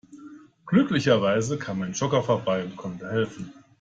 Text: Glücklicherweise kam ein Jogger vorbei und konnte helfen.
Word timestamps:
Glücklicherweise 0.65 1.59
kam 1.59 1.83
ein 1.83 1.93
Jogger 1.93 2.23
vorbei 2.23 2.63
und 2.63 2.75
konnte 2.75 3.07
helfen. 3.07 3.53